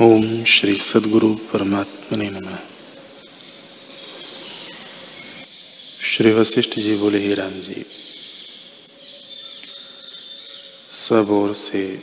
[0.00, 2.58] ओम श्री सदगुरु परमात्मा ने नमः।
[6.02, 7.84] श्री वशिष्ठ जी बोले, ही राम जी,
[10.90, 12.02] सब ओर से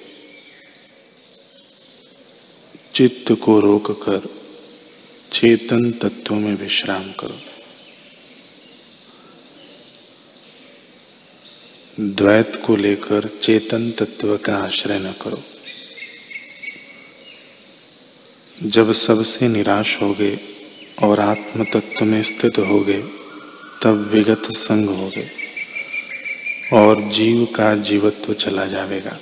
[2.93, 4.29] चित्त को रोक कर
[5.31, 7.39] चेतन तत्वों में विश्राम करो।
[11.99, 15.43] द्वैत को लेकर चेतन तत्व का आश्रय न करो।
[18.63, 20.39] जब सबसे निराश हो गए
[21.03, 23.01] और आत्म तत्व में स्थित हो गए,
[23.83, 25.29] तब विगत संग हो गए
[26.73, 29.19] और जीव का जीवत्व चला जाएगा।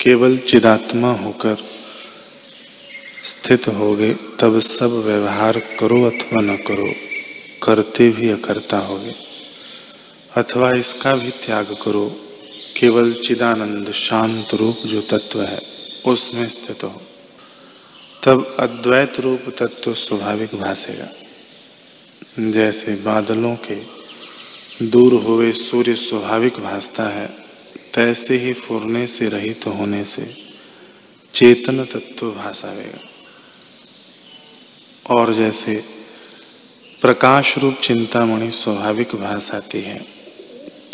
[0.00, 1.56] केवल चिदात्मा होकर
[3.24, 6.92] स्थित हो गए, तब सब व्यवहार करो अथवा न करो,
[7.62, 9.14] करते भी अकर्ता हो गए।
[10.36, 12.20] अथवा इसका भी त्याग करो,
[12.80, 17.00] केवल चिदानंद शांत रूप जो तत्व है। उसमें स्थित हो,
[18.24, 21.08] तब अद्वैत रूप तत्व स्वाभाविक भासेगा।
[22.50, 23.74] जैसे बादलों के
[24.86, 27.26] दूर हुए सूर्य स्वाभाविक भासता है,
[27.94, 30.24] तैसे ही फूरने से रहित तो होने से
[31.34, 33.00] चेतन तत्व भाषावेगा
[35.14, 35.74] और जैसे
[37.02, 39.98] प्रकाश रूप चिंतामणि स्वाभाविक भाषाती है,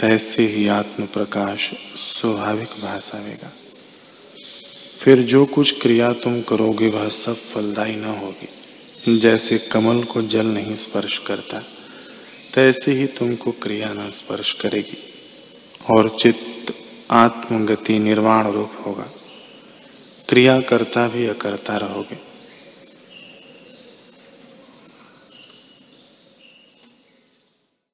[0.01, 3.53] तैसे ही आत्म प्रकाश स्वाभाविक भाषावेगा
[5.01, 10.47] फिर जो कुछ क्रिया तुम करोगे वह सब फलदायी न होगी। जैसे कमल को जल
[10.47, 11.63] नहीं स्पर्श करता,
[12.55, 14.99] तैसे ही तुमको क्रिया न स्पर्श करेगी
[15.95, 16.75] और चित्त
[17.11, 19.11] आत्मगति निर्वाण रूप होगा।
[20.29, 22.36] क्रिया करता भी अकर्ता रहोगे।